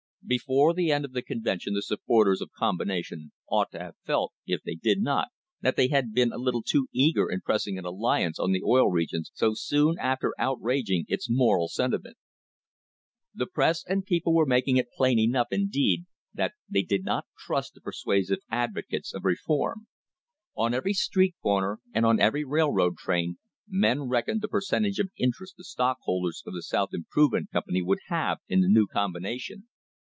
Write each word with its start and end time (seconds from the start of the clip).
Before 0.23 0.73
the 0.75 0.91
end 0.91 1.03
of 1.03 1.11
the 1.13 1.23
convention 1.23 1.73
the 1.73 1.81
supporters 1.81 2.41
of 2.41 2.51
combination 2.53 3.31
ought 3.49 3.69
to 3.71 3.79
have 3.79 3.95
felt, 4.05 4.31
if 4.45 4.61
they 4.63 4.75
did 4.75 5.01
not, 5.01 5.27
that 5.61 5.75
they 5.75 5.87
had 5.89 6.13
been 6.13 6.31
a 6.31 6.37
little 6.37 6.61
too 6.61 6.87
eager 6.93 7.27
in 7.29 7.41
pressing 7.41 7.77
an 7.77 7.83
alliance 7.85 8.39
on 8.39 8.51
the 8.53 8.63
Oil 8.63 8.89
Regions 8.89 9.31
so 9.33 9.53
soon 9.55 9.95
after 9.99 10.33
outraging 10.37 11.03
its 11.09 11.27
moral 11.29 11.67
sentiment. 11.67 12.17
The 13.33 13.47
press 13.47 13.83
and 13.85 14.05
people 14.05 14.33
were 14.33 14.45
making 14.45 14.77
it 14.77 14.91
plain 14.95 15.17
enough, 15.19 15.47
indeed, 15.51 16.05
that 16.33 16.53
they 16.69 16.83
did 16.83 17.03
not 17.03 17.25
trust 17.37 17.73
the 17.73 17.81
persuasive 17.81 18.39
advocates 18.49 19.13
of 19.15 19.25
reform. 19.25 19.87
On 20.55 20.71
every 20.73 20.93
street 20.93 21.35
corner 21.41 21.79
and 21.93 22.05
on 22.05 22.19
every 22.21 22.45
railroad 22.45 22.95
train 22.95 23.39
men 23.67 24.03
reck 24.03 24.29
oned 24.29 24.39
the 24.41 24.47
percentage 24.47 24.99
of 24.99 25.09
interest 25.17 25.55
the 25.57 25.63
stockholders 25.65 26.41
of 26.45 26.53
the 26.53 26.61
South 26.63 26.89
Improvement 26.93 27.49
Company 27.51 27.81
would 27.81 27.99
have 28.07 28.37
in 28.47 28.61
the 28.61 28.69
new 28.69 28.85
combination. 28.87 29.67